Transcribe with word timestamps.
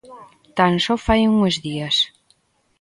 Tan 0.57 0.73
só 0.85 0.95
fai 1.05 1.21
uns 1.39 1.55
días. 1.65 1.95